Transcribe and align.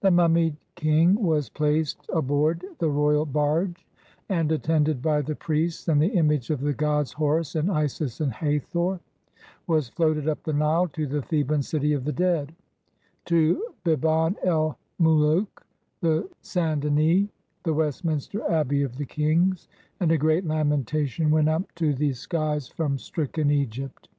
The 0.00 0.10
mummied 0.10 0.56
king 0.74 1.14
was 1.14 1.48
placed 1.48 2.04
aboard 2.12 2.66
the 2.80 2.90
royal 2.90 3.24
barge, 3.24 3.86
and, 4.28 4.52
attended 4.52 5.00
by 5.00 5.22
the 5.22 5.34
priests 5.36 5.88
and 5.88 6.02
the 6.02 6.10
image 6.12 6.50
of 6.50 6.60
the 6.60 6.74
gods 6.74 7.14
Horus 7.14 7.54
and 7.54 7.72
Isis 7.72 8.20
and 8.20 8.30
Hathor, 8.30 9.00
was 9.66 9.88
floated 9.88 10.28
up 10.28 10.42
the 10.42 10.52
Nile 10.52 10.88
to 10.88 11.06
the 11.06 11.22
Theban 11.22 11.62
City 11.62 11.94
of 11.94 12.04
the 12.04 12.12
Dead— 12.12 12.54
to 13.30 13.62
Biban 13.86 14.36
el 14.44 14.76
Mulouk, 15.00 15.62
the 16.02 16.28
St. 16.42 16.80
Denis, 16.82 17.30
the 17.62 17.72
Westminster 17.72 18.42
Abbey 18.46 18.82
of 18.82 18.98
the 18.98 19.06
kings, 19.06 19.68
and 19.98 20.12
a 20.12 20.18
great 20.18 20.44
lamentation 20.44 21.30
went 21.30 21.48
up 21.48 21.74
to 21.76 21.94
the 21.94 22.12
skies 22.12 22.68
from 22.68 22.98
stricken 22.98 23.50
Egypt. 23.50 24.10